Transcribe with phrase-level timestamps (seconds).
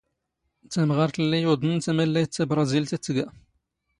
[0.71, 3.25] ⵜⴰⵎⵖⴰⵔⵜ ⵍⵍⵉ ⵢⵓⴹⵏⵏ ⵜⴰⵎⴰⵍⵍⴰⵢⵜ ⵜⴰⴱⵕⴰⵣⵉⵍⵜ ⴰⴷ ⵜⴳⴰ.